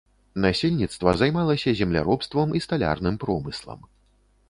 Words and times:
Насельніцтва 0.45 1.13
займалася 1.19 1.75
земляробствам 1.81 2.57
і 2.61 2.65
сталярным 2.69 3.23
промыслам. 3.27 3.79